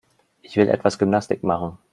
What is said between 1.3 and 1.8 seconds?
machen.